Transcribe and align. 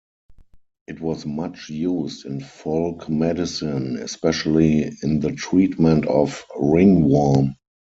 It 0.87 0.99
was 0.99 1.27
much 1.27 1.69
used 1.69 2.25
in 2.25 2.39
folk 2.39 3.07
medicine, 3.07 3.97
especially 3.97 4.97
in 5.03 5.19
the 5.19 5.31
treatment 5.33 6.07
of 6.07 6.43
ringworm. 6.59 7.53